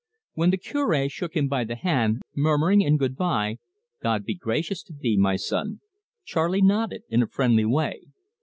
[0.33, 3.59] When the Cure shook him by the hand, murmuring in good bye,
[4.01, 5.79] "God be gracious to thee, my son,"
[6.25, 8.07] Charley nodded in a friendly way.